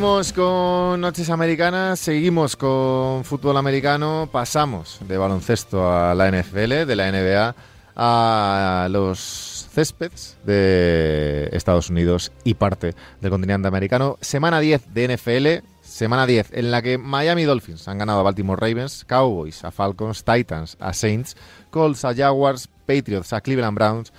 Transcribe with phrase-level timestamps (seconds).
[0.00, 6.96] Seguimos con Noches Americanas, seguimos con fútbol americano, pasamos de baloncesto a la NFL, de
[6.96, 7.54] la NBA
[7.96, 14.16] a los céspedes de Estados Unidos y parte del continente americano.
[14.22, 18.58] Semana 10 de NFL, semana 10 en la que Miami Dolphins han ganado a Baltimore
[18.58, 21.36] Ravens, Cowboys a Falcons, Titans a Saints,
[21.68, 24.14] Colts a Jaguars, Patriots a Cleveland Browns,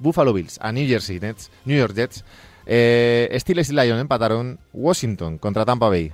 [0.00, 2.24] Buffalo Bills a New Jersey Nets, New York Jets,
[2.72, 6.12] eh, Steelers y Lions empataron, Washington contra Tampa Bay.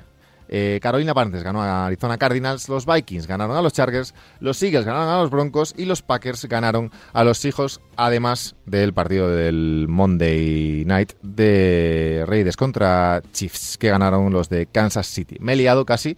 [0.48, 4.86] Eh, Carolina Panthers ganó a Arizona Cardinals, los Vikings ganaron a los Chargers, los Eagles
[4.86, 9.84] ganaron a los Broncos y los Packers ganaron a los Seahawks, además del partido del
[9.86, 15.36] Monday Night de Raiders contra Chiefs, que ganaron los de Kansas City.
[15.40, 16.16] Me he liado casi,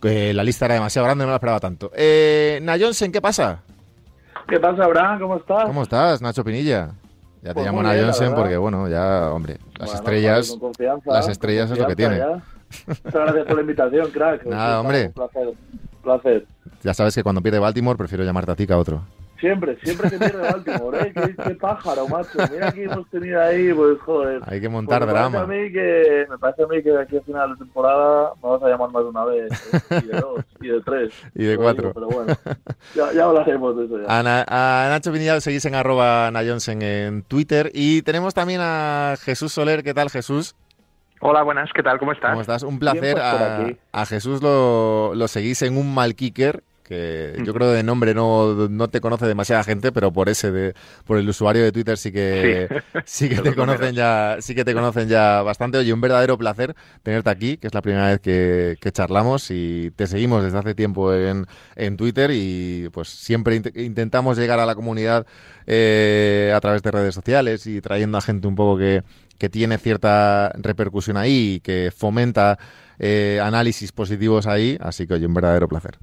[0.00, 1.90] que la lista era demasiado grande, no la esperaba tanto.
[1.96, 3.62] Eh, Nayonsen, ¿qué pasa?
[4.46, 5.18] ¿Qué pasa, Abraham?
[5.18, 5.64] ¿Cómo estás?
[5.64, 6.92] ¿Cómo estás, Nacho Pinilla?
[7.42, 8.36] Ya te Pues bien, la Nayonsen verdad.
[8.42, 10.58] porque, bueno, ya, hombre, las Bueno, estrellas...
[11.06, 12.18] las estrellas es lo que tiene.
[12.18, 12.42] ya.
[12.86, 14.44] Muchas gracias por la invitación, crack.
[14.46, 15.06] Nada, hombre.
[15.06, 15.48] Un placer.
[15.48, 15.56] Un
[16.02, 16.46] placer.
[16.82, 19.02] Ya sabes que cuando pierde Baltimore prefiero llamarte a ti que a otro.
[19.40, 21.12] Siempre, siempre que pierde Baltimore, ¿eh?
[21.14, 22.38] Qué, qué pájaro, macho.
[22.52, 24.42] Mira que hemos tenido ahí, pues, joder.
[24.46, 25.44] Hay que montar Pues me parece drama.
[25.44, 28.48] a mí que Me parece a mí que de aquí a final de temporada me
[28.50, 29.52] vas a llamar más de una vez.
[29.90, 30.00] ¿eh?
[30.04, 31.12] Y de dos, y de tres.
[31.34, 31.88] Y de cuatro.
[31.88, 32.34] digo, Pero bueno,
[32.94, 34.18] ya, ya hablaremos de eso ya.
[34.18, 37.70] A, Na- a Nacho Pinilla seguís en arroba Nayonsen en Twitter.
[37.72, 39.82] Y tenemos también a Jesús Soler.
[39.82, 40.54] ¿Qué tal, Jesús?
[41.22, 41.98] Hola, buenas, ¿qué tal?
[41.98, 42.30] ¿Cómo estás?
[42.30, 42.62] ¿Cómo estás?
[42.62, 43.00] Un placer.
[43.02, 43.24] Bien, pues,
[43.92, 47.44] a, a Jesús lo, lo seguís en un mal kicker que Mm.
[47.44, 50.74] yo creo de nombre no, no te conoce demasiada gente, pero por ese de,
[51.06, 52.70] por el usuario de Twitter sí que
[53.04, 55.78] sí, que te conocen ya, sí que te conocen ya bastante.
[55.78, 59.92] Oye, un verdadero placer tenerte aquí, que es la primera vez que, que charlamos y
[59.96, 61.46] te seguimos desde hace tiempo en,
[61.76, 65.26] en Twitter y pues siempre int- intentamos llegar a la comunidad
[65.66, 69.02] eh, a través de redes sociales y trayendo a gente un poco que,
[69.38, 72.58] que tiene cierta repercusión ahí y que fomenta
[72.98, 75.98] eh, análisis positivos ahí, así que oye, un verdadero placer.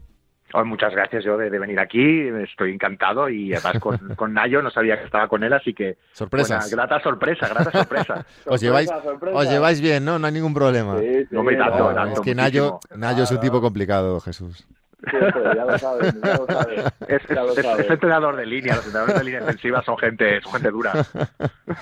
[0.54, 4.62] Oh, muchas gracias yo de, de venir aquí, estoy encantado y además con, con Nayo
[4.62, 6.70] no sabía que estaba con él, así que Sorpresas.
[6.72, 8.26] buena, grata sorpresa, grata sorpresa.
[8.46, 9.38] Os lleváis, Sorpresa, sorpresa.
[9.38, 10.18] os lleváis bien, ¿no?
[10.18, 10.98] No hay ningún problema.
[11.00, 12.14] Sí, sí, No me tanto, tanto.
[12.14, 12.80] es que Nayo.
[12.96, 14.66] Nayo es un tipo complicado, Jesús.
[15.10, 16.80] Siempre, ya lo sabes, ya lo sabes.
[17.08, 17.86] Es, Ya lo es- es- sabes.
[17.86, 20.92] es entrenador de línea, los entrenadores de línea defensiva son gente, son gente dura.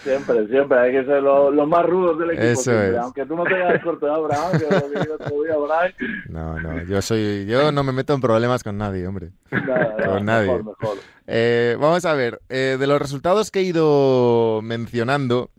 [0.03, 2.45] Siempre, siempre, hay que ser lo- los más rudos del equipo.
[2.45, 2.97] Eso es.
[2.97, 5.91] Aunque tú no te hayas cortado, Abraham, que lo que yo otro día, Abraham.
[6.29, 9.29] No, no, yo soy, yo no me meto en problemas con nadie, hombre.
[9.51, 10.47] Nada, nada, Con nadie.
[10.47, 10.97] Mejor, mejor.
[11.27, 15.49] Eh, vamos a ver, eh, de los resultados que he ido mencionando,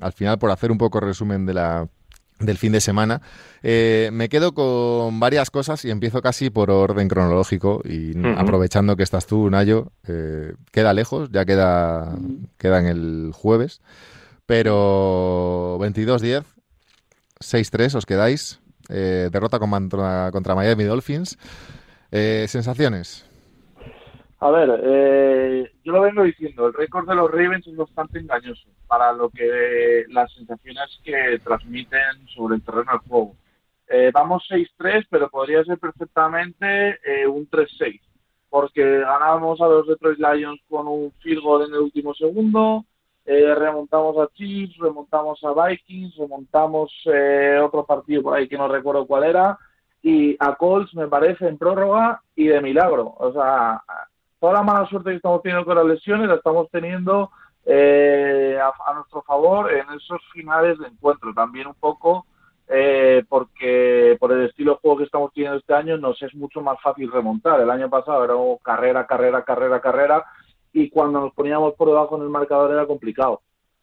[0.00, 1.88] al final por hacer un poco resumen de la,
[2.38, 3.20] del fin de semana,
[3.62, 9.02] eh, me quedo con varias cosas y empiezo casi por orden cronológico y aprovechando que
[9.02, 12.16] estás tú, Nayo, eh, queda lejos, ya queda,
[12.56, 13.80] queda en el jueves,
[14.46, 16.44] pero 22-10,
[17.40, 21.38] 6-3 os quedáis, eh, derrota contra, contra Miami Dolphins.
[22.10, 23.27] ¿Sensaciones?
[24.40, 28.68] A ver, eh, yo lo vengo diciendo, el récord de los Ravens es bastante engañoso
[28.86, 33.34] para lo que las sensaciones que transmiten sobre el terreno del juego.
[33.88, 38.00] Eh, vamos 6-3, pero podría ser perfectamente eh, un 3-6,
[38.48, 42.84] porque ganamos a los Detroit Lions con un field goal en el último segundo,
[43.30, 48.68] eh, remontamos a Chiefs, remontamos a Vikings, remontamos eh, otro partido por ahí que no
[48.68, 49.58] recuerdo cuál era,
[50.00, 53.14] y a Colts me parece en prórroga y de milagro.
[53.18, 53.82] O sea,
[54.40, 57.30] toda la mala suerte que estamos teniendo con las lesiones la estamos teniendo
[57.64, 61.34] eh, a, a nuestro favor en esos finales de encuentro.
[61.34, 62.26] También un poco
[62.70, 66.60] eh, porque por el estilo de juego que estamos teniendo este año nos es mucho
[66.60, 67.60] más fácil remontar.
[67.60, 70.24] El año pasado era carrera, carrera, carrera, carrera
[70.72, 73.40] y cuando nos poníamos por debajo en el marcador era complicado.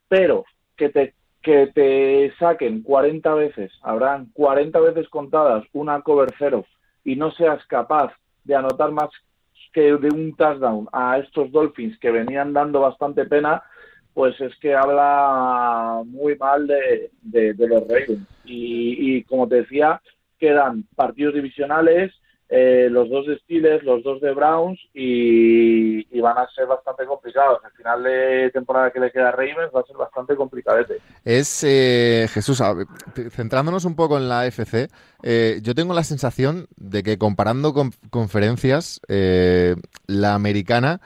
[0.07, 0.45] Pero
[0.77, 6.65] que te que te saquen 40 veces, habrán 40 veces contadas una cover cero
[7.03, 8.11] y no seas capaz
[8.43, 9.09] de anotar más
[9.75, 13.61] que de un touchdown a estos Dolphins que venían dando bastante pena,
[14.13, 18.25] pues es que habla muy mal de, de- los Ravens.
[18.45, 20.01] Y, y como te decía,
[20.39, 22.13] quedan partidos divisionales,
[22.47, 27.59] eh, los dos de Steelers, los dos de Browns y, van a ser bastante complicados.
[27.63, 30.97] El final de temporada que le queda a Ravens va a ser bastante complicadete.
[31.23, 32.63] Es, eh, Jesús,
[33.29, 34.89] centrándonos un poco en la AFC,
[35.21, 40.99] eh, yo tengo la sensación de que comparando con conferencias, la americana,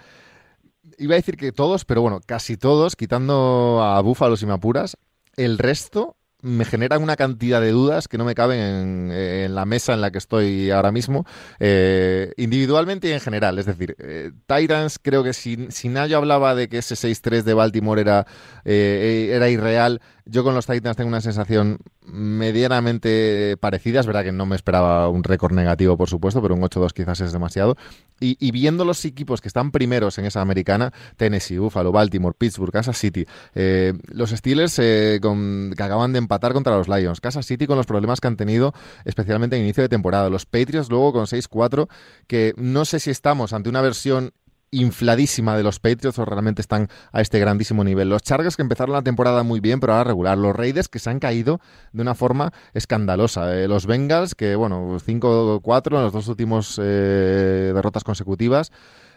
[0.97, 4.97] iba a decir que todos, pero bueno, casi todos, quitando a Búfalos y Mapuras,
[5.35, 9.94] el resto me generan una cantidad de dudas que no me caben en, la mesa
[9.94, 11.25] en la que estoy ahora mismo,
[11.59, 13.59] eh, individualmente y en general.
[13.59, 17.53] Es decir, eh, Titans, creo que si, si Nayo hablaba de que ese 6-3 de
[17.53, 18.25] Baltimore era,
[18.63, 24.00] eh, era irreal, Yo con los Titans tengo una sensación medianamente parecida.
[24.00, 27.22] Es verdad que no me esperaba un récord negativo, por supuesto, pero un 8-2 quizás
[27.22, 27.78] es demasiado.
[28.20, 32.98] Y, viendo los equipos que están primeros en esa americana, Tennessee, Buffalo, Baltimore, Pittsburgh, Kansas
[32.98, 37.78] City, eh, los Steelers eh, que acaban de empatar contra los Lions, Kansas City con
[37.78, 38.74] los problemas que han tenido,
[39.06, 41.88] especialmente en inicio de temporada, los Patriots luego con 6-4,
[42.28, 44.34] que no sé si estamos ante una versión
[44.71, 48.10] infladísima de los Patriots o realmente están a este grandísimo nivel.
[48.10, 50.38] Los Chargers que empezaron la temporada muy bien, pero ahora regular.
[50.38, 51.60] Los Raiders que se han caído
[51.92, 53.56] de una forma escandalosa.
[53.56, 58.71] Eh, los Bengals que, bueno, 5-4 en las dos últimos eh, derrotas consecutivas.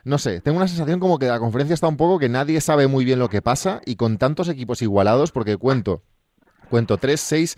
[0.04, 2.88] No sé, tengo una sensación como que la conferencia está un poco que nadie sabe
[2.88, 6.02] muy bien lo que pasa y con tantos equipos igualados, porque cuento,
[6.72, 7.56] cuento 3, 6,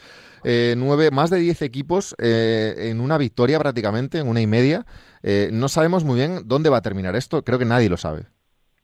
[0.77, 4.85] 9, más de 10 equipos eh, en una victoria prácticamente, en una y media.
[5.23, 8.25] Eh, no sabemos muy bien dónde va a terminar esto, creo que nadie lo sabe.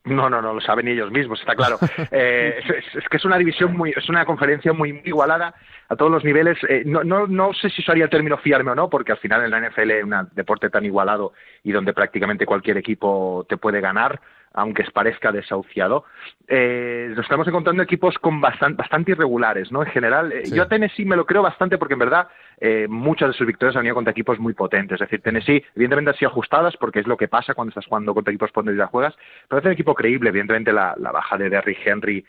[0.04, 1.78] No, no, no lo saben ellos mismos, está claro.
[2.12, 2.60] Eh,
[2.94, 5.54] es, que es una división muy, es una conferencia muy, igualada
[5.88, 6.56] a todos los niveles.
[6.68, 9.44] Eh, no, no, no sé si usaría el término fiarme o no, porque al final
[9.44, 11.32] en la NFL es un deporte tan igualado
[11.64, 14.20] y donde prácticamente cualquier equipo te puede ganar
[14.52, 16.04] aunque parezca desahuciado,
[16.48, 19.82] eh, nos estamos encontrando equipos con bastante, bastante irregulares, ¿no?
[19.82, 22.28] En general, eh, yo a Tennessee me lo creo bastante porque en verdad
[22.60, 25.00] eh, muchas de sus victorias han ido contra equipos muy potentes.
[25.00, 28.12] Es decir, Tennessee, evidentemente han sido ajustadas porque es lo que pasa cuando estás jugando
[28.12, 29.14] contra equipos potentes y la juegas,
[29.48, 30.30] pero es un equipo creíble.
[30.30, 32.24] Evidentemente la, la baja de Derrick Henry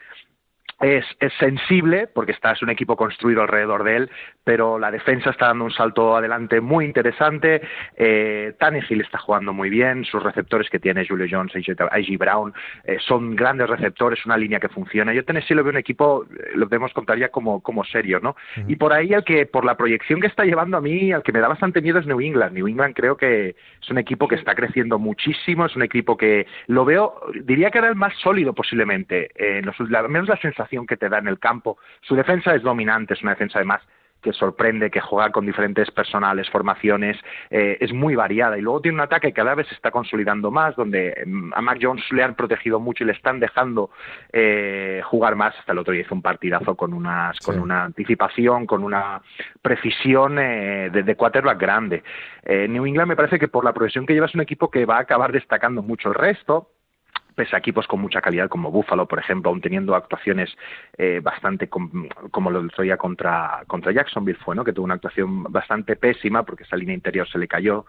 [0.81, 1.06] es,
[1.39, 4.10] sensible porque está, es un equipo construido alrededor de él,
[4.44, 7.62] pero la defensa está dando un salto adelante muy interesante.
[7.95, 12.18] Eh, Tannehill está jugando muy bien, sus receptores que tiene Julio Jones, A.G.
[12.18, 15.13] Brown, eh, son grandes receptores, una línea que funciona.
[15.13, 18.36] Yo Tennessee lo veo un equipo, eh, lo debemos contaría como, como serio, ¿no?
[18.68, 21.31] Y por ahí, al que, por la proyección que está llevando a mí, al que
[21.31, 22.54] me da bastante miedo es New England.
[22.54, 26.45] New England creo que es un equipo que está creciendo muchísimo, es un equipo que
[26.68, 30.70] lo veo, diría que era el más sólido posiblemente, eh, los, la, menos la sensación
[30.88, 31.77] que te da en el campo.
[32.01, 33.81] Su defensa es dominante, es una defensa además
[34.21, 37.18] que sorprende, que juega con diferentes personales, formaciones,
[37.50, 38.57] eh, es muy variada.
[38.57, 41.62] Y luego tiene un ataque que cada vez se está consolidando más, donde mm, a
[41.62, 43.89] Mac Jones le han protegido mucho y le están dejando
[44.31, 45.57] eh, jugar más.
[45.57, 49.21] Hasta el otro día hizo un partidazo con, unas, con una anticipación, con una
[49.62, 52.03] precisión eh, de, de, quarterback grande.
[52.44, 54.97] New England me parece que por la progresión que lleva es un equipo que va
[54.97, 56.69] a acabar destacando mucho el resto
[57.36, 60.50] pese a equipos con mucha calidad como Buffalo, por ejemplo, aún teniendo actuaciones
[60.98, 64.63] eh, bastante como lo traía contra, contra Jacksonville fue, ¿no?
[64.63, 67.86] que tuvo una actuación bastante pésima porque esa línea interior se le cayó.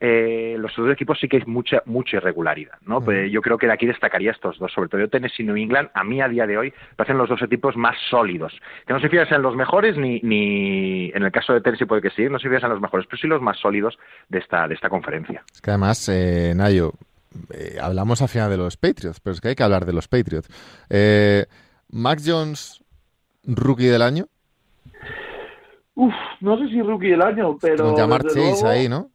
[0.00, 2.78] Eh, los otros equipos sí que hay mucha mucha irregularidad.
[2.82, 3.00] ¿no?
[3.00, 5.90] Pues yo creo que de aquí destacaría estos dos, sobre todo Tennessee y New England,
[5.94, 8.52] a mí a día de hoy parecen los dos equipos más sólidos.
[8.86, 12.02] Que no se fían en los mejores, ni, ni en el caso de Tennessee puede
[12.02, 13.98] que sí, no se fían en los mejores, pero sí los más sólidos
[14.28, 15.42] de esta, de esta conferencia.
[15.52, 16.92] Es que además, eh, Nayo,
[17.52, 20.08] eh, hablamos al final de los Patriots, pero es que hay que hablar de los
[20.08, 20.48] Patriots.
[20.90, 21.46] Eh,
[21.90, 22.82] Mac Jones,
[23.44, 24.26] rookie del año.
[25.94, 27.86] Uf, no sé si rookie del año, pero.
[27.86, 29.10] Con llamar Chase ahí, ¿no?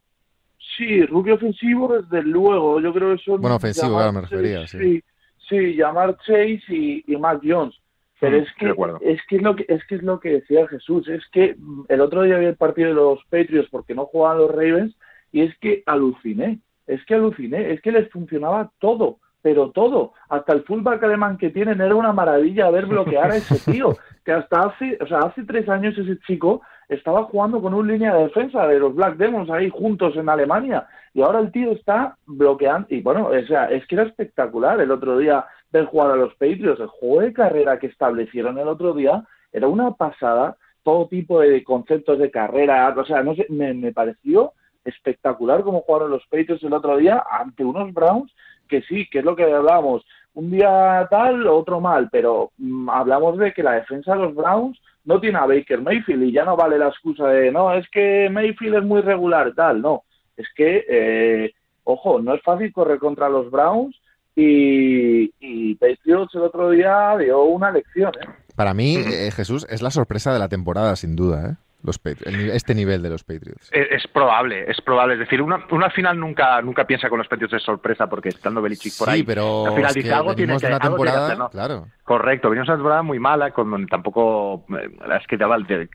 [0.78, 2.80] Sí, rookie ofensivo, desde luego.
[2.80, 3.42] Yo creo que son.
[3.42, 5.04] Bueno, ofensivo, claro, me refería, sí.
[5.48, 5.76] sí.
[5.76, 7.76] llamar Chase y, y Mac Jones.
[8.22, 8.68] Pero mm, es que,
[9.02, 11.56] es que es lo que es que es lo que decía Jesús, es que
[11.90, 14.96] el otro día había el partido de los Patriots porque no jugaban los Ravens
[15.32, 16.60] y es que aluciné
[16.92, 21.50] es que aluciné, es que les funcionaba todo, pero todo, hasta el fullback alemán que
[21.50, 23.96] tienen era una maravilla ver bloquear a ese tío,
[24.26, 28.14] que hasta hace, o sea, hace tres años ese chico estaba jugando con un línea
[28.14, 32.18] de defensa de los Black Demons ahí juntos en Alemania, y ahora el tío está
[32.26, 36.18] bloqueando, y bueno, o sea, es que era espectacular el otro día ver jugar a
[36.18, 41.08] los Patriots, el juego de carrera que establecieron el otro día era una pasada, todo
[41.08, 44.52] tipo de conceptos de carrera, o sea, no sé, me, me pareció
[44.86, 48.32] espectacular como jugaron los Patriots el otro día ante unos Browns
[48.68, 53.38] que sí, que es lo que hablábamos, un día tal, otro mal, pero mm, hablamos
[53.38, 56.56] de que la defensa de los Browns no tiene a Baker Mayfield y ya no
[56.56, 60.04] vale la excusa de no, es que Mayfield es muy regular, tal, no,
[60.38, 64.00] es que, eh, ojo, no es fácil correr contra los Browns
[64.36, 68.12] y, y Patriots el otro día dio una lección.
[68.22, 68.30] ¿eh?
[68.56, 71.50] Para mí, eh, Jesús, es la sorpresa de la temporada, sin duda.
[71.50, 71.56] ¿eh?
[71.84, 73.70] Los este nivel de los Patriots.
[73.72, 75.14] Es, probable, es probable.
[75.14, 78.62] Es decir, uno, al final nunca, nunca piensa con los Patriots de sorpresa porque estando
[78.62, 79.24] Belichick por ahí.
[79.24, 81.88] pero al final dice algo tiene que, una temporada, claro.
[82.04, 85.38] Correcto, venimos una temporada muy mala, con tampoco eh, es que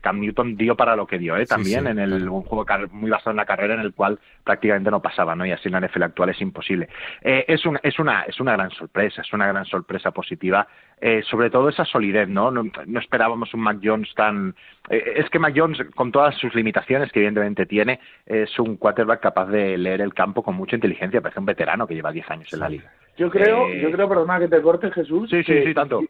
[0.01, 1.45] Cam Newton dio para lo que dio, ¿eh?
[1.45, 5.01] también en el, un juego muy basado en la carrera en el cual prácticamente no
[5.01, 5.45] pasaba, ¿no?
[5.45, 6.89] Y así en la NFL actual es imposible.
[7.21, 10.67] Eh, es, un, es, una, es una gran sorpresa, es una gran sorpresa positiva,
[10.99, 12.49] eh, sobre todo esa solidez, ¿no?
[12.49, 14.55] No, esperábamos un Mac Jones tan...
[14.89, 19.21] Eh, es que Mac Jones, con todas sus limitaciones que evidentemente tiene, es un quarterback
[19.21, 22.53] capaz de leer el campo con mucha inteligencia, parece un veterano que lleva 10 años
[22.53, 22.91] en la liga.
[23.17, 25.29] Yo creo, yo creo, perdona que te corte, Jesús.
[25.29, 26.01] Sí, sí, sí, tanto.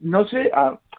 [0.00, 0.50] no sé,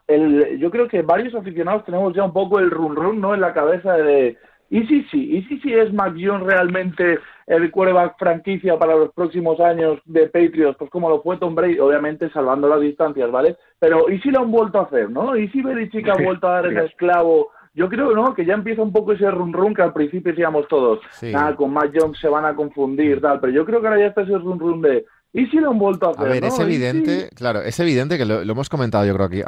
[0.07, 3.34] el, yo creo que varios aficionados tenemos ya un poco el run run, ¿no?
[3.34, 4.38] En la cabeza de,
[4.69, 5.38] ¿y si sí?
[5.38, 10.27] ¿Y si sí es Mac Jones realmente el quarterback franquicia para los próximos años de
[10.27, 10.77] Patriots?
[10.77, 13.57] Pues como lo fue Tom Brady, obviamente salvando las distancias, ¿vale?
[13.79, 15.36] Pero ¿y si lo han vuelto a hacer, no?
[15.36, 17.50] ¿Y si Belichick ha vuelto a dar ese esclavo?
[17.74, 18.33] Yo creo ¿no?
[18.33, 21.00] que ya empieza un poco ese run run que al principio decíamos todos,
[21.36, 24.07] ah, con Mac Jones se van a confundir, tal, pero yo creo que ahora ya
[24.07, 26.25] está ese run run de ¿Y si lo han vuelto a hacer?
[26.25, 29.41] A ver, es evidente, claro, es evidente que lo, hemos comentado yo creo aquí,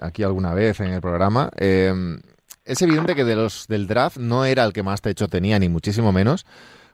[0.00, 1.50] aquí alguna vez en el programa.
[1.56, 2.20] Em,
[2.64, 5.68] es evidente que de los del draft no era el que más techo tenía, ni
[5.68, 6.46] muchísimo menos,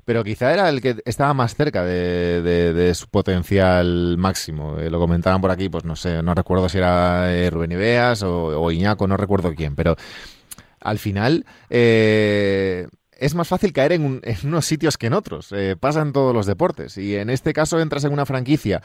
[0.05, 4.79] pero quizá era el que estaba más cerca de, su potencial máximo.
[4.79, 8.23] Eh, lo comentaban por aquí, pues no sé, no recuerdo si era eh, Rubén Ibeas
[8.23, 9.97] o, o, Iñaco, no recuerdo quién, pero
[10.81, 15.55] al final eh, es más fácil caer en, unos sitios que en otros.
[15.79, 16.97] Pasa en todos los deportes.
[16.97, 18.83] Y en este caso entras en una franquicia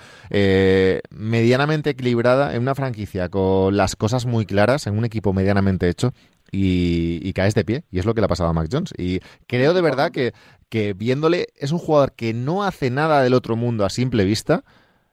[1.10, 6.14] medianamente equilibrada, en una franquicia con las cosas muy claras, en un equipo medianamente hecho.
[6.58, 7.84] Y, caes de pie.
[7.92, 8.94] Y es lo que le ha pasado a Mac Jones.
[8.98, 10.34] Y creo de verdad que,
[10.70, 14.64] que viéndole, es un jugador que no hace nada del otro mundo a simple vista.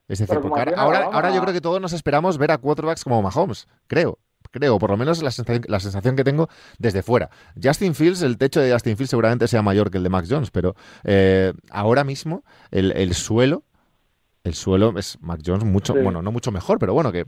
[0.08, 0.38] Es decir,
[0.76, 4.18] ahora, ahora yo creo que todos nos esperamos ver a quarterbacks como Mahomes, creo
[4.52, 7.30] creo, por lo menos la sensación, la sensación que tengo desde fuera.
[7.60, 10.50] Justin Fields, el techo de Justin Fields seguramente sea mayor que el de Max Jones,
[10.50, 13.64] pero eh, ahora mismo el, suelo,
[14.44, 17.26] el suelo es Max Jones mucho, bueno, no mucho mejor, pero bueno, que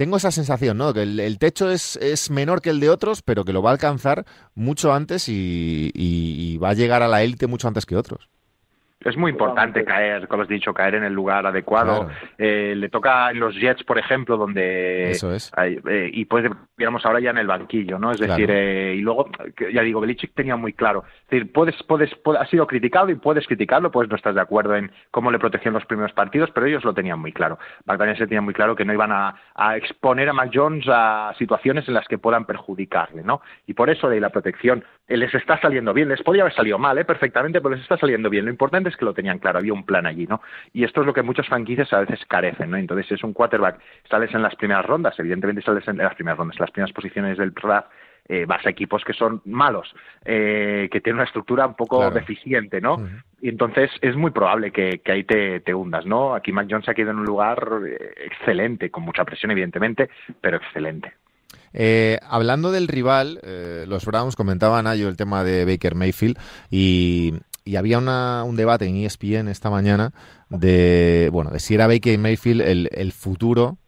[0.00, 0.94] tengo esa sensación, ¿no?
[0.94, 3.74] Que el, techo es, es, menor que el de otros, pero que lo va a
[3.74, 8.30] alcanzar mucho antes y va a llegar a la élite mucho antes que otros.
[9.02, 12.10] Es muy importante caer, como has dicho, caer en el lugar adecuado.
[12.36, 15.10] Eh, le toca en los Jets, por ejemplo, donde...
[15.12, 15.50] Eso es.
[15.56, 16.44] Eh, y pues,
[16.76, 18.12] digamos, ahora ya en el banquillo, ¿no?
[18.12, 19.30] Es decir, eh, y luego,
[19.72, 21.04] ya digo, Belichick tenía muy claro.
[21.24, 24.76] Es decir, puedes, puedes, ha sido criticado y puedes criticarlo, pues no estás de acuerdo
[24.76, 27.58] en cómo le protegían los primeros partidos, pero ellos lo tenían muy claro.
[27.86, 29.34] McDaniel se tenía muy claro que no iban a,
[29.76, 33.40] exponer a Mac Jones a situaciones en las que puedan perjudicarle, ¿no?
[33.66, 36.08] Y por eso de la protección les está saliendo bien.
[36.08, 37.04] Les podría haber salido mal, ¿eh?
[37.04, 38.44] Perfectamente, pero les está saliendo bien.
[38.44, 40.40] Lo importante que lo tenían claro, había un plan allí, ¿no?
[40.72, 42.76] Y esto es lo que muchas franquicias a veces carecen, ¿no?
[42.76, 46.56] Entonces, es un quarterback, sales en las primeras rondas, evidentemente sales en las primeras rondas,
[46.56, 47.88] en las primeras posiciones del draft,
[48.32, 49.92] eh, vas a equipos que son malos,
[50.24, 53.04] eh, que tienen una estructura un poco deficiente, ¿no?
[53.40, 56.34] Y entonces es muy probable que, ahí te, te, hundas, ¿no?
[56.36, 60.58] Aquí Mac Jones ha quedado en un lugar eh, excelente, con mucha presión, evidentemente, pero
[60.58, 61.12] excelente.
[62.28, 63.40] hablando del rival,
[63.88, 66.38] los Browns comentaban a el tema de Baker Mayfield
[66.70, 67.34] y
[67.70, 70.12] y había un debate en ESPN esta mañana
[70.48, 73.78] de, bueno, de si era Baker Mayfield el, futuro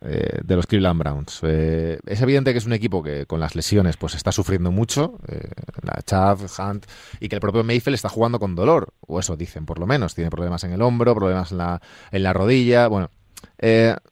[0.00, 1.40] eh, de los Cleveland Browns.
[1.42, 5.18] Eh, es evidente que es un equipo que con las lesiones pues está sufriendo mucho,
[5.26, 5.50] eh,
[5.82, 6.86] la Chav, Hunt,
[7.18, 10.14] y que el propio Mayfield está jugando con dolor, o eso dicen por lo menos.
[10.14, 11.82] Tiene problemas en el hombro, problemas en la,
[12.12, 12.86] en la rodilla.
[12.86, 13.10] Bueno,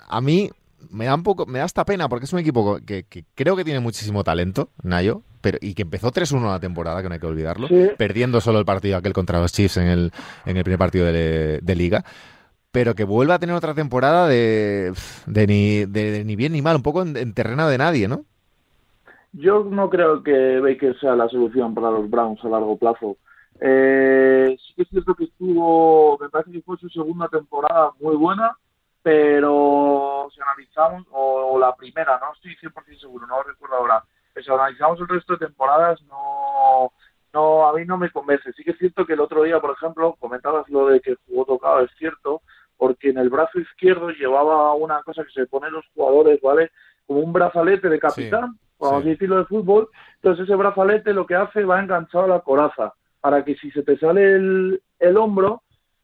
[0.09, 0.51] a mí
[0.91, 3.07] me da un poco, me da esta pena porque es un equipo que,
[3.37, 7.15] creo que tiene muchísimo talento, Nayo, pero y que empezó 3-1 la temporada, que no
[7.15, 10.13] hay que olvidarlo, perdiendo solo el partido aquel contra los Chiefs en el,
[10.47, 12.05] en el primer partido de, liga,
[12.71, 14.93] pero que vuelva a tener otra temporada de,
[15.27, 18.25] de, ni, de, ni bien ni mal, un poco en, terreno de nadie, ¿no?
[19.33, 23.17] Yo no creo que Baker sea la solución para los Browns a largo plazo.
[23.61, 28.17] Eh, sí que es cierto que estuvo, me parece que fue su segunda temporada muy
[28.17, 28.57] buena,
[29.03, 34.53] pero si analizamos, o, la primera, no estoy 100% seguro, no recuerdo ahora, pero si
[34.53, 36.93] analizamos el resto de temporadas, no,
[37.33, 38.53] no, a mí no me convence.
[38.53, 41.45] Sí que es cierto que el otro día, por ejemplo, comentabas lo de que jugó
[41.45, 42.43] tocado, es cierto,
[42.77, 46.71] porque en el brazo izquierdo llevaba una cosa que se ponen los jugadores, ¿vale?
[47.07, 49.89] Como un brazalete de capitán, vamos a decirlo de fútbol.
[50.17, 53.83] Entonces ese brazalete lo que hace va enganchado a la coraza, para que si se
[53.83, 55.63] te sale el, el hombro,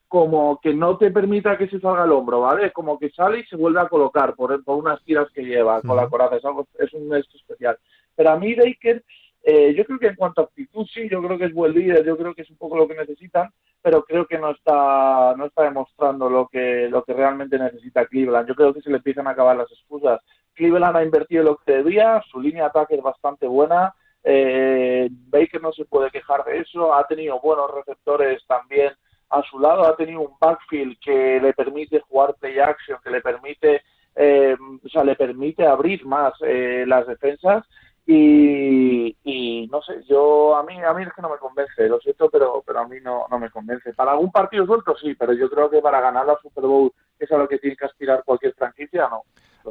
[0.09, 2.73] como que no te permita que se salga el hombro, ¿vale?
[2.73, 5.97] Como que sale y se vuelve a colocar por, por unas tiras que lleva con
[5.97, 7.77] la coraza, es, algo, es un esto especial.
[8.17, 9.05] Pero a mí Baker,
[9.43, 12.05] eh, yo creo que en cuanto a actitud sí, yo creo que es buen líder,
[12.05, 13.51] yo creo que es un poco lo que necesitan,
[13.83, 18.49] pero creo que no está no está demostrando lo que lo que realmente necesita Cleveland.
[18.49, 20.21] Yo creo que se le empiezan a acabar las excusas.
[20.55, 23.95] Cleveland ha invertido lo que debía, su línea de ataque es bastante buena,
[24.25, 28.93] eh, Baker no se puede quejar de eso, ha tenido buenos receptores también
[29.31, 33.21] a su lado ha tenido un backfield que le permite jugar play action, que le
[33.21, 33.83] permite,
[34.15, 37.65] eh, o sea, le permite abrir más eh, las defensas
[38.07, 41.99] y, y, no sé, yo a mí a mí es que no me convence, lo
[41.99, 43.93] siento, pero pero a mí no, no me convence.
[43.95, 47.31] Para algún partido suelto sí, pero yo creo que para ganar la Super Bowl, es
[47.33, 49.23] a lo que tiene que aspirar cualquier franquicia, no.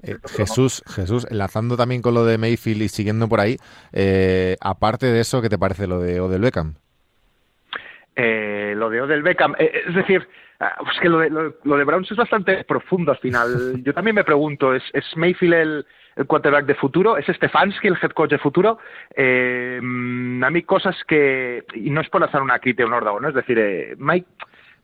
[0.03, 3.57] Eh, Jesús, Jesús, enlazando también con lo de Mayfield y siguiendo por ahí,
[4.59, 6.75] aparte de eso, ¿qué te parece lo de Odell Beckham?
[8.15, 10.27] Eh, lo de Odell Beckham, eh, es decir,
[10.59, 13.49] ah, es que lo de, lo, de Browns es bastante profundo al final.
[13.83, 17.17] Yo también me pregunto, ¿es, es Mayfield el, el quarterback de futuro?
[17.17, 18.79] ¿Es Stefanski el head coach de futuro?
[19.15, 23.27] Eh, a mí cosas que, y no es por hacer una crítica o ¿no?
[23.27, 24.27] Es decir, eh, Mike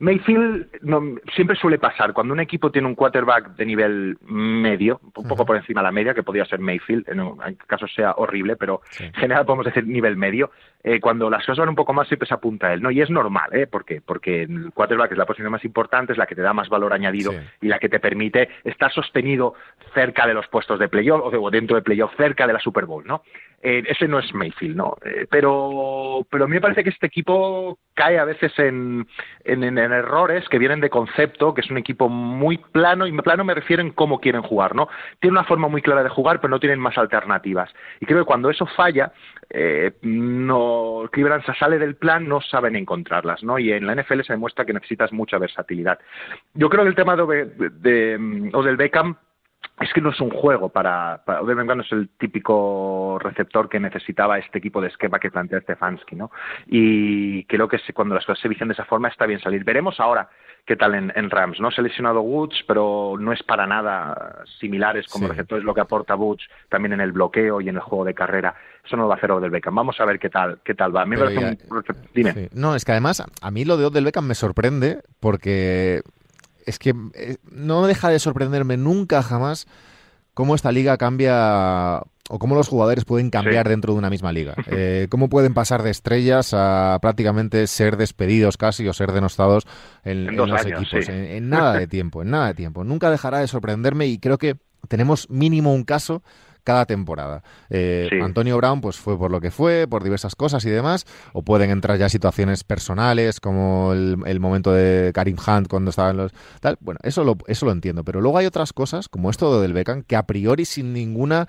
[0.02, 1.00] Mayfield no,
[1.32, 5.56] siempre suele pasar, cuando un equipo tiene un quarterback de nivel medio, un poco por
[5.56, 9.12] encima de la media, que podría ser Mayfield, en un caso sea horrible, pero en
[9.14, 10.50] general podemos decir nivel medio,
[10.84, 12.90] eh, cuando las cosas van un poco más siempre se apunta a él, ¿no?
[12.90, 13.66] Y es normal, ¿eh?
[13.66, 16.68] Porque, porque el quarterback es la posición más importante, es la que te da más
[16.68, 19.54] valor añadido y la que te permite estar sostenido
[19.94, 23.04] cerca de los puestos de playoff o, dentro de playoff, cerca de la Super Bowl,
[23.06, 23.22] ¿no?
[23.64, 24.96] Eh, ese no es Mayfield, ¿no?
[25.04, 29.06] Eh, pero, pero a mí me parece que este equipo cae a veces en,
[29.44, 33.44] en, en, errores que vienen de concepto, que es un equipo muy plano, y plano
[33.44, 34.88] me refiero en cómo quieren jugar, ¿no?
[35.20, 37.72] Tienen una forma muy clara de jugar, pero no tienen más alternativas.
[38.00, 39.12] Y creo que cuando eso falla,
[39.48, 40.71] eh, no,
[41.10, 43.58] Cleveland sale del plan, no saben encontrarlas, ¿no?
[43.58, 45.98] Y en la NFL se demuestra que necesitas mucha versatilidad.
[46.54, 49.16] Yo creo que el tema de, de, o del Beckham
[49.80, 54.38] es que no es un juego para, para no es el típico receptor que necesitaba
[54.38, 56.30] este equipo de esquema que plantea Stefanski, ¿no?
[56.66, 59.64] Y creo que cuando las cosas se visten de esa forma está bien salir.
[59.64, 60.28] Veremos ahora
[60.64, 61.70] qué tal en, Rams, ¿no?
[61.70, 66.14] Se ha lesionado Woods, pero no es para nada similares como receptores lo que aporta
[66.14, 68.54] Woods también en el bloqueo y en el juego de carrera.
[68.84, 69.74] Eso no lo va a hacer Odell Beckham.
[69.74, 71.02] Vamos a ver qué tal, qué tal va.
[71.02, 71.84] A mí me parece un...
[72.14, 72.48] Dime.
[72.52, 76.02] No, es que además a mí lo de Odell Beckham me sorprende porque
[76.66, 79.66] es que eh, no deja de sorprenderme nunca jamás
[80.34, 84.54] cómo esta liga cambia o cómo los jugadores pueden cambiar dentro de una misma liga.
[84.66, 89.66] Eh, cómo pueden pasar de estrellas a prácticamente ser despedidos casi o ser denostados
[90.02, 91.08] en, los equipos.
[91.08, 92.84] en, nada de tiempo, en nada de tiempo.
[92.84, 94.56] Nunca dejará de sorprenderme y creo que
[94.88, 96.22] tenemos mínimo un caso
[96.64, 97.42] cada temporada.
[97.70, 101.42] Eh, Antonio Brown, pues fue por lo que fue, por diversas cosas y demás, o
[101.42, 106.32] pueden entrar ya situaciones personales, como el, momento de Karim Hunt cuando estaba en los.
[106.60, 106.76] Tal.
[106.80, 110.02] Bueno, eso lo, eso lo entiendo, pero luego hay otras cosas, como esto del Beckham,
[110.02, 111.48] que a priori sin ninguna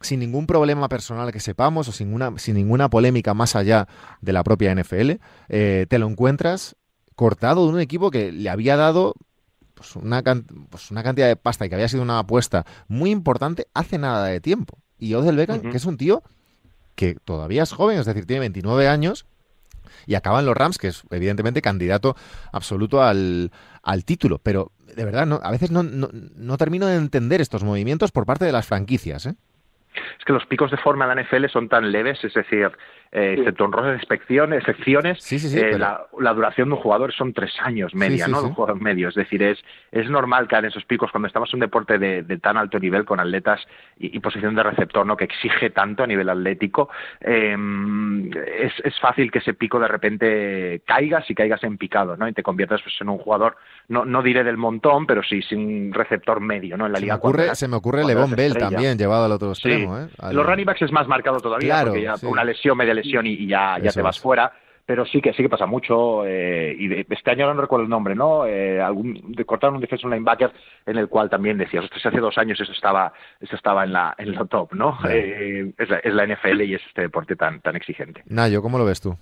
[0.00, 3.86] sin ningún problema personal que sepamos o sin, una, sin ninguna polémica más allá
[4.20, 5.12] de la propia NFL,
[5.48, 6.74] eh, te lo encuentras
[7.14, 9.14] cortado de un equipo que le había dado
[9.82, 10.22] pues una,
[10.70, 14.26] pues una cantidad de pasta y que había sido una apuesta muy importante hace nada
[14.26, 14.78] de tiempo.
[14.96, 16.22] Y Odell Beckham, que es un tío
[16.94, 19.26] que todavía es joven, es decir, tiene 29 años
[20.06, 22.14] y acaba en los Rams, que es evidentemente candidato
[22.52, 23.50] absoluto al,
[23.82, 24.38] al título.
[24.38, 28.24] Pero de verdad, no, a veces no, no, no, termino de entender estos movimientos por
[28.24, 29.26] parte de las franquicias.
[29.26, 29.34] ¿eh?
[30.16, 32.70] Es que los picos de forma de la NFL son tan leves, es decir,
[33.14, 38.26] eh, excepto honrosas excepciones, excepciones eh, la, duración de un jugador son tres años media,
[38.26, 38.42] ¿no?
[38.42, 39.10] Un jugador medio.
[39.10, 39.58] Es decir, es,
[39.90, 43.04] es normal caer en esos picos cuando estamos en un deporte de, tan alto nivel
[43.04, 43.60] con atletas
[43.98, 45.18] y, posición de receptor, ¿no?
[45.18, 46.88] Que exige tanto a nivel atlético.
[47.20, 52.26] Em, es, es fácil que ese pico de repente caigas y caigas en picado, ¿no?
[52.26, 53.56] Y te conviertas pues, en un jugador,
[53.88, 56.86] no, no diré del montón, pero sí sin receptor medio, ¿no?
[56.86, 57.14] En la se liga.
[57.16, 60.08] Me ocurre, se me ocurre Levon Bell también, llevado al otro extremo, ¿eh?
[60.32, 63.78] Los running backs es más marcado todavía, porque ya una lesión, media lesión y, ya,
[63.78, 64.52] ya te vas fuera.
[64.84, 68.16] Pero sí que sí que pasa mucho eh, y este año no recuerdo el nombre
[68.16, 70.52] no eh, algún cortaron un defensive linebacker
[70.84, 74.32] en el cual también decías hace dos años eso estaba eso estaba en la en
[74.32, 77.76] lo top no eh, es, la, es, la, NFL y es este deporte tan tan
[77.76, 78.24] exigente.
[78.26, 79.16] Nayo cómo lo ves tú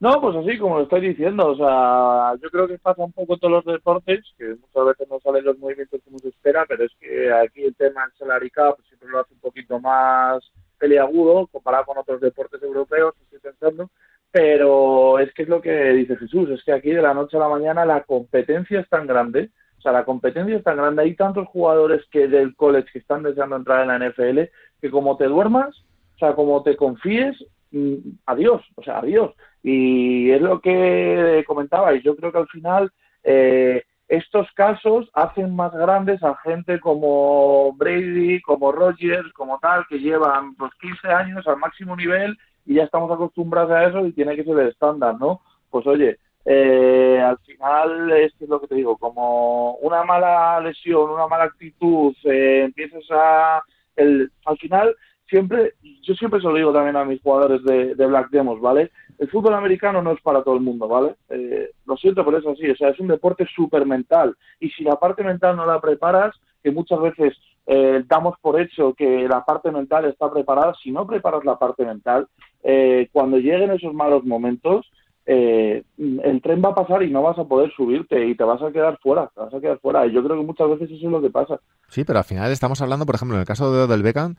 [0.00, 3.36] no, pues así como lo estoy diciendo, o sea, yo creo que pasa un poco
[3.36, 6.92] todos los deportes, que muchas veces no salen los movimientos como se espera, pero es
[7.00, 10.40] que aquí el tema del salary cap siempre lo hace un poquito más
[10.78, 13.90] peliagudo comparado con otros deportes europeos, estoy pensando,
[14.30, 17.40] pero es que es lo que dice Jesús, es que aquí de la noche a
[17.40, 21.14] la mañana la competencia es tan grande, o sea, la competencia es tan grande, hay
[21.14, 25.26] tantos jugadores que del college que están deseando entrar en la NFL, que como te
[25.26, 25.84] duermas,
[26.16, 27.36] o sea, como te confíes,
[27.70, 27.94] mm,
[28.26, 29.34] adiós, o sea, adiós.
[29.62, 32.90] Y es lo que comentabais, yo creo que al final
[33.22, 39.98] eh, estos casos hacen más grandes a gente como Brady, como Rogers, como tal, que
[39.98, 44.34] llevan pues 15 años al máximo nivel y ya estamos acostumbrados a eso y tiene
[44.34, 45.42] que ser el estándar, ¿no?
[45.70, 51.26] Pues oye, eh, al final es, lo que te digo, como una mala lesión, una
[51.26, 53.62] mala actitud, eh, empiezas a...
[53.96, 54.94] El, al final
[55.28, 58.90] siempre, yo siempre se lo digo también a mis jugadores de, de Black Demos, ¿vale?
[59.18, 61.16] El fútbol americano no es para todo el mundo, ¿vale?
[61.28, 64.36] Eh, lo siento, por eso así, o sea, es un deporte súper mental.
[64.60, 67.36] Y si la parte mental no la preparas, que muchas veces
[67.66, 71.84] eh, damos por hecho que la parte mental está preparada, si no preparas la parte
[71.84, 72.28] mental,
[72.62, 74.90] eh, cuando lleguen esos malos momentos,
[75.30, 78.62] eh, el tren va a pasar y no vas a poder subirte y te vas
[78.62, 80.06] a quedar fuera, te vas a quedar fuera.
[80.06, 81.60] Y yo creo que muchas veces eso es lo que pasa.
[81.88, 84.36] Sí, pero al final estamos hablando, por ejemplo, en el caso de del Beckham,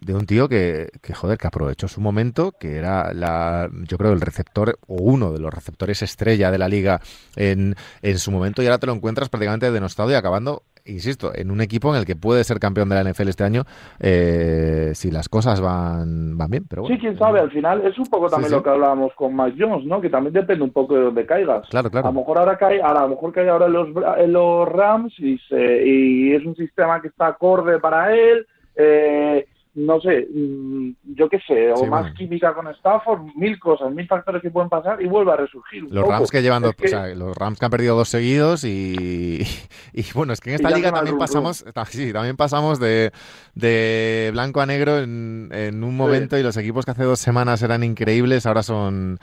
[0.00, 4.12] de un tío que, que, joder, que aprovechó su momento, que era la, yo creo,
[4.12, 7.00] el receptor o uno de los receptores estrella de la liga
[7.36, 11.50] en, en su momento y ahora te lo encuentras prácticamente denostado y acabando insisto, en
[11.50, 13.64] un equipo en el que puede ser campeón de la NFL este año
[14.00, 16.66] eh, si las cosas van, van bien.
[16.68, 19.34] Pero bueno, sí, quién sabe, al final es un poco también lo que hablábamos con
[19.34, 20.00] Mike Jones, ¿no?
[20.00, 21.68] Que también depende un poco de dónde caigas.
[21.68, 22.08] Claro, claro.
[22.08, 25.14] A lo mejor ahora cae, a lo mejor cae ahora en los, en los Rams
[25.18, 28.46] y, se, y es un sistema que está acorde para él.
[28.76, 34.06] Eh, no sé, mm, yo qué sé, o más química con Stafford, mil cosas, mil
[34.06, 35.84] factores que pueden pasar y vuelve a resurgir.
[35.90, 39.40] los Rams que llevan, o sea, los Rams que han perdido dos seguidos y,
[39.92, 43.10] y bueno, es que en esta liga también pasamos, sí, también pasamos de,
[43.54, 47.62] de blanco a negro en, en un momento y los equipos que hace dos semanas
[47.62, 49.18] eran increíbles ahora son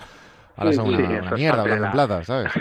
[0.57, 2.51] ahora son una, mierda, en plata, ¿sabes?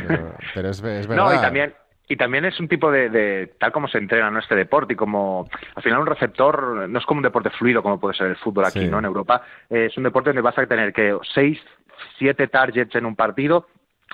[0.54, 1.24] Pero, es, es, verdad.
[1.24, 1.74] No, y también
[2.10, 5.48] y también es un tipo de, tal como se entrena en este deporte y como
[5.76, 8.64] al final un receptor no es como un deporte fluido como puede ser el fútbol
[8.64, 8.98] aquí, ¿no?
[8.98, 11.60] En Europa eh, es un deporte donde vas a tener que seis,
[12.18, 13.68] siete targets en un partido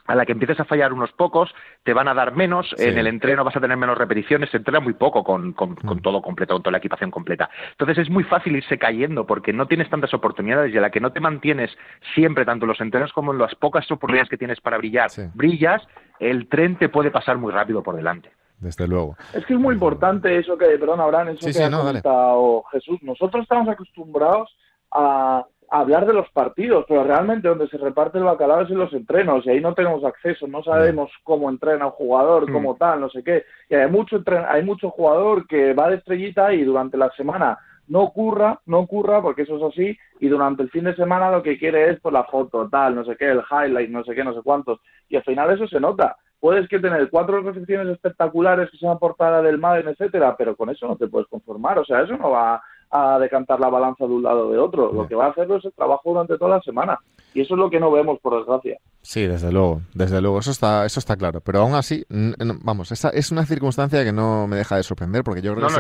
[0.07, 1.53] a la que empieces a fallar unos pocos,
[1.85, 4.79] te van a dar menos, en el entreno vas a tener menos repeticiones, se entrena
[4.79, 6.01] muy poco con, con, mm.
[6.03, 7.49] todo completo, con toda la equipación completa.
[7.73, 11.01] Entonces es muy fácil irse cayendo porque no tienes tantas oportunidades y a la que
[11.01, 11.77] no te mantienes
[12.15, 15.83] siempre, tanto en los entrenos como en las pocas oportunidades que tienes para brillar, brillas,
[16.21, 18.31] el tren te puede pasar muy rápido por delante.
[18.59, 19.17] Desde luego.
[19.35, 22.99] Es que es muy importante eso que, perdón, Abraham, eso que ha comentado Jesús.
[23.03, 24.57] Nosotros estamos acostumbrados
[24.91, 28.93] a hablar de los partidos, pero realmente donde se reparte el bacalao es en los
[28.93, 32.53] entrenos y ahí no tenemos acceso, no sabemos cómo entrena un jugador, mm.
[32.53, 33.45] cómo tal, no sé qué.
[33.69, 38.03] Y hay mucho, hay mucho jugador que va de estrellita y durante la semana no
[38.03, 41.59] ocurra, no ocurra porque eso es así y durante el fin de semana lo que
[41.59, 44.35] quiere es por la foto, tal, no sé qué, el highlight, no sé qué, no
[44.35, 44.81] sé cuántos.
[45.09, 46.17] Y al final eso se nota.
[46.41, 50.87] Puedes que tener cuatro recepciones espectaculares que sean portada del Madden, etcétera, pero con eso
[50.87, 51.79] no te puedes conformar.
[51.79, 54.93] O sea, eso no va a decantar la balanza de un lado o de otro.
[54.93, 56.99] Lo que va a hacerlo es el trabajo durante toda la semana.
[57.35, 58.79] Y eso es lo que no vemos, por desgracia.
[59.07, 61.41] Sí, desde luego, desde luego, eso está, eso está claro.
[61.41, 65.43] Pero aún así, vamos, esa es una circunstancia que no me deja de sorprender, porque
[65.43, 65.75] yo creo que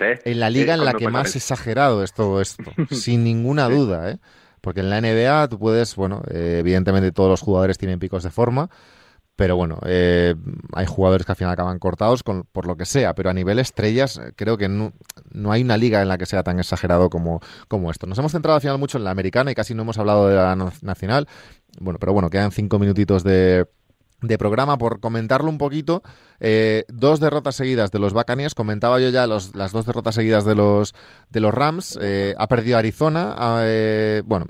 [0.00, 0.20] ¿eh?
[0.24, 4.18] en la liga en la que más exagerado es todo esto, sin ninguna duda, ¿eh?
[4.60, 8.30] Porque en la NBA tú puedes, bueno, eh, evidentemente todos los jugadores tienen picos de
[8.30, 8.70] forma,
[9.40, 10.34] pero bueno, eh,
[10.74, 14.18] hay jugadores que al final acaban cortados por lo que sea, pero a nivel estrellas
[14.18, 14.92] eh, creo que no,
[15.50, 18.06] hay una liga en la que sea tan exagerado como, como esto.
[18.06, 20.36] Nos hemos centrado al final mucho en la americana y casi no hemos hablado de
[20.36, 21.26] la nacional.
[21.78, 23.66] Bueno, pero bueno, quedan cinco minutitos de,
[24.38, 26.02] programa por comentarlo un poquito.
[26.40, 28.54] Eh, dos derrotas seguidas de los Buccaneers.
[28.54, 30.94] Comentaba yo ya las dos derrotas seguidas de los,
[31.30, 31.98] de los Rams.
[32.36, 33.34] ha perdido Arizona.
[34.24, 34.46] bueno,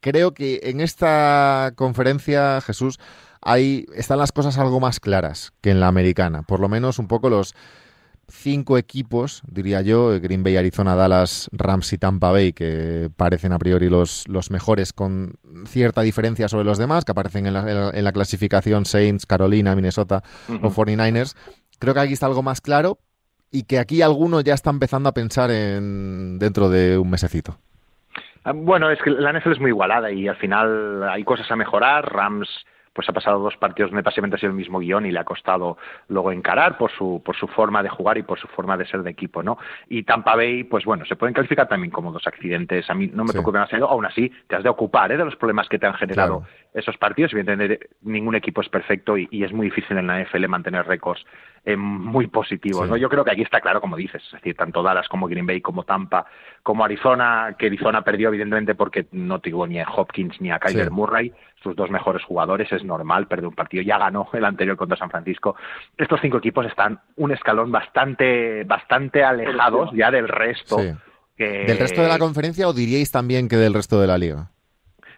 [0.00, 2.98] creo que en esta conferencia, Jesús,
[3.40, 6.42] ahí están las cosas algo más claras que en la americana.
[6.42, 7.54] Por lo menos un poco los
[8.28, 13.58] cinco equipos, diría yo, Green Bay, Arizona, Dallas, Rams y Tampa Bay, que parecen a
[13.58, 15.34] priori los, los mejores con
[15.66, 20.22] cierta diferencia sobre los demás, que aparecen en la, en la clasificación Saints, Carolina, Minnesota
[20.62, 21.36] o 49ers.
[21.78, 22.98] Creo que aquí está algo más claro
[23.50, 27.58] y que aquí alguno ya está empezando a pensar en dentro de un mesecito.
[28.44, 31.56] Ah, bueno, es que la NFL es muy igualada y al final hay cosas a
[31.56, 32.12] mejorar.
[32.12, 32.48] Rams
[32.98, 35.24] pues ha pasado dos partidos donde básicamente ha sido el mismo guion y le ha
[35.24, 38.88] costado luego encarar por su, por su forma de jugar y por su forma de
[38.88, 39.56] ser de equipo, ¿no?
[39.88, 42.90] Y Tampa Bay, pues bueno, se pueden calificar también como dos accidentes.
[42.90, 45.16] A mí no me preocupa demasiado, aún así te has de ocupar ¿eh?
[45.16, 46.42] de los problemas que te han generado
[46.74, 47.32] esos partidos.
[47.34, 51.24] Evidentemente, ningún equipo es perfecto y, y, es muy difícil en la NFL mantener récords
[51.64, 52.96] eh, muy positivos, ¿no?
[52.96, 55.60] Yo creo que aquí está claro, como dices, es decir, tanto Dallas como Green Bay,
[55.60, 56.26] como Tampa,
[56.62, 60.90] como Arizona, que Arizona perdió evidentemente porque no tuvo ni a Hopkins ni a Kyler
[60.90, 64.96] Murray, sus dos mejores jugadores, es normal perder un partido, ya ganó el anterior contra
[64.96, 65.56] San Francisco.
[65.96, 70.78] Estos cinco equipos están un escalón bastante, bastante alejados ya del resto.
[71.36, 74.50] ¿Del resto de la conferencia o diríais también que del resto de la liga?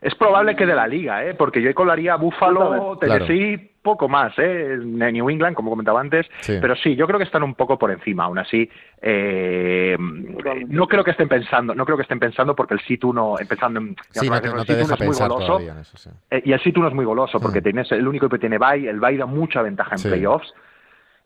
[0.03, 1.35] Es probable que de la liga, ¿eh?
[1.35, 4.79] porque yo colaría Buffalo, Tennessee, poco más, ¿eh?
[4.79, 8.25] New England, como comentaba antes, pero sí, yo creo que están un poco por encima.
[8.25, 8.69] Aún así,
[9.01, 13.37] eh, no creo que estén pensando, no creo que estén pensando porque el sit 1,
[13.41, 16.89] empezando en sí, no, te, deja pensar todavía en eso, eh, y el sit 1
[16.89, 17.65] es muy goloso porque mm.
[17.65, 20.53] tienes el único que tiene bye, el bye da mucha ventaja en playoffs.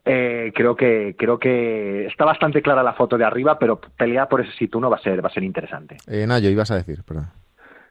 [0.06, 4.42] Eh, creo que creo que está bastante clara la foto de arriba, pero pelear por
[4.42, 5.96] ese sit 1 va a ser va a ser interesante.
[6.06, 7.30] Eh, Nayo, ibas a decir, perdón.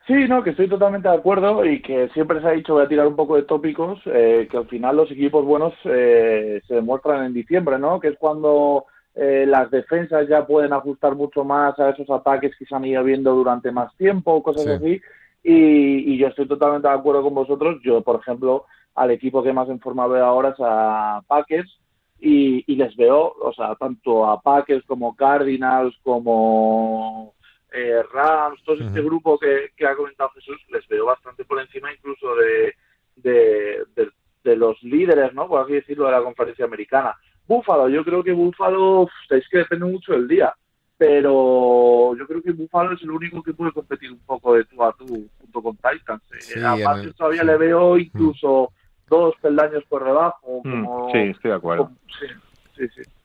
[0.06, 2.90] Sí, no, que estoy totalmente de acuerdo y que siempre se ha dicho, voy a
[2.90, 7.24] tirar un poco de tópicos, eh, que al final los equipos buenos eh, se demuestran
[7.24, 8.02] en diciembre, ¿no?
[8.02, 8.86] Que es cuando
[9.16, 13.02] eh, las defensas ya pueden ajustar mucho más a esos ataques que se han ido
[13.04, 15.00] viendo durante más tiempo, cosas así.
[15.42, 17.80] Y, yo estoy totalmente de acuerdo con vosotros.
[17.84, 21.80] Yo, por ejemplo, al equipo que más en forma veo ahora es a Packers
[22.20, 27.34] y, les veo, o sea, tanto a Packers como Cardinals, como
[27.74, 32.36] eh, Rams, todo este grupo que, ha comentado Jesús, les veo bastante por encima incluso
[32.36, 32.76] de,
[33.16, 35.48] de, los líderes, ¿no?
[35.48, 37.16] Por así decirlo, de la conferencia americana.
[37.48, 40.54] Búfalo, yo creo que Búfalo, es que depende mucho del día
[40.98, 44.82] pero yo creo que Buffalo es el único que puede competir un poco de tú
[44.82, 46.24] a tú junto con Titans.
[46.56, 48.72] Eh, Aparte todavía le veo incluso
[49.10, 50.62] dos peldaños por debajo.
[50.64, 51.92] Mm, sí, estoy de acuerdo.
[52.20, 52.28] sí,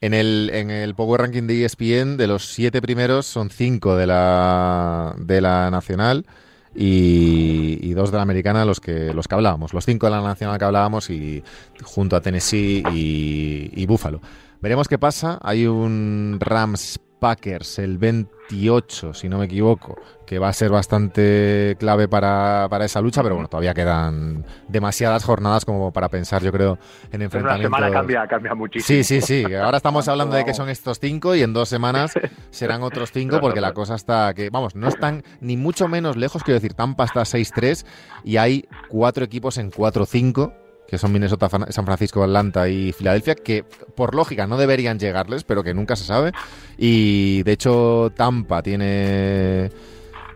[0.00, 4.06] En el, en el Power Ranking de ESPN, de los siete primeros, son cinco de
[4.06, 6.26] la, de la nacional
[6.74, 9.74] y, dos de la americana, los que, los que hablábamos.
[9.74, 11.42] Los cinco de la nacional que hablábamos y
[11.82, 14.20] junto a Tennessee y, y Buffalo.
[14.60, 15.38] Veremos qué pasa.
[15.42, 21.76] Hay un Rams Packers el 28, si no me equivoco, que va a ser bastante
[21.78, 26.78] clave para, esa lucha, pero bueno, todavía quedan demasiadas jornadas como para pensar, yo creo,
[27.12, 27.68] en enfrentamientos.
[27.68, 28.86] Una semana cambia, cambia muchísimo.
[28.86, 29.54] Sí, sí, sí.
[29.54, 32.12] Ahora estamos hablando de que son estos cinco y en dos semanas
[32.50, 36.42] serán otros cinco porque la cosa está que, vamos, no están ni mucho menos lejos,
[36.42, 37.84] quiero decir, Tampa está 6-3
[38.24, 43.62] y hay cuatro equipos en 4-5 que son Minnesota, San Francisco, Atlanta y Filadelfia, que
[43.94, 46.32] por lógica no deberían llegarles, pero que nunca se sabe.
[46.78, 49.70] Y de hecho, Tampa tiene.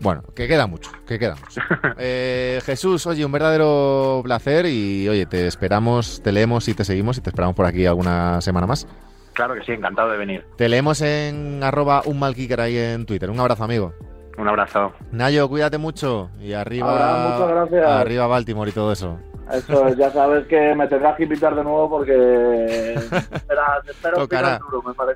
[0.00, 1.60] Bueno, que queda mucho, que queda mucho.
[1.98, 7.16] Eh, Jesús, oye, un verdadero placer y oye, te esperamos, te leemos y te seguimos
[7.18, 8.86] y te esperamos por aquí alguna semana más.
[9.32, 10.44] Claro que sí, encantado de venir.
[10.56, 13.30] Te leemos en arroba un ahí en Twitter.
[13.30, 13.94] Un abrazo, amigo.
[14.36, 14.92] Un abrazo.
[15.12, 17.86] Nayo, cuídate mucho y arriba, muchas gracias.
[17.86, 19.18] arriba Baltimore y todo eso.
[19.52, 22.94] Eso, ya sabes que me tendrás que invitar de nuevo porque
[23.86, 24.60] espero tocará,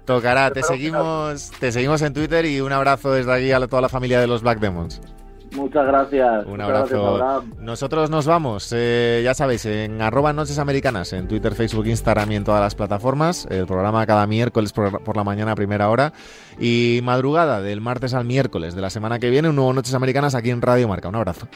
[0.04, 0.50] tocará.
[0.50, 4.20] Te, seguimos, te seguimos en Twitter y un abrazo desde aquí a toda la familia
[4.20, 5.00] de los Black Demons.
[5.54, 6.46] Muchas gracias.
[6.46, 7.42] Un abrazo.
[7.60, 12.36] Nosotros nos vamos, eh, ya sabéis, en arroba Noches Americanas, en Twitter, Facebook, Instagram y
[12.36, 13.46] en todas las plataformas.
[13.50, 16.12] El programa cada miércoles por, por, la mañana a primera hora.
[16.60, 20.34] Y madrugada del martes al miércoles de la semana que viene, un nuevo Noches Americanas
[20.34, 21.08] aquí en Radio Marca.
[21.08, 21.48] Un abrazo.